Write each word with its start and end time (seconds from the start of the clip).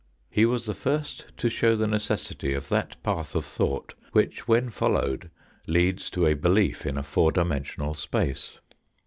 He 0.31 0.47
was 0.47 0.65
the 0.65 0.73
first 0.73 1.27
to 1.37 1.47
show 1.47 1.75
the 1.75 1.85
necessity 1.85 2.55
of 2.55 2.69
that 2.69 2.95
path 3.03 3.35
of 3.35 3.45
thought 3.45 3.93
which 4.13 4.47
when 4.47 4.71
followed 4.71 5.29
leads 5.67 6.09
to 6.09 6.25
a 6.25 6.33
belief 6.33 6.87
in 6.87 6.97
a 6.97 7.03
four 7.03 7.31
dimensional 7.31 7.93
space. 7.93 8.57